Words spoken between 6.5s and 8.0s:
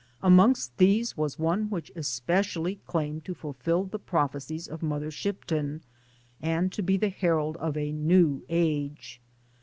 to be the herald of a